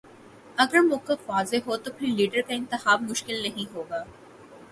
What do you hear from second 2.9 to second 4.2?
مشکل نہیں ہو گا۔